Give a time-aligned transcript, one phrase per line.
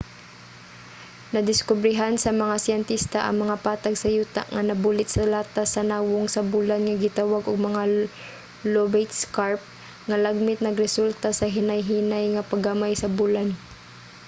[1.33, 6.27] nadiskobrehan sa mga siyentista ang mga patag sa yuta nga nabulit sa latas sa nawong
[6.31, 7.83] sa bulan nga gitawag og mga
[8.73, 9.61] lobate scarp
[10.07, 13.47] nga lagmit nagresulta sa hinay-hinay nga pagamay sa bulan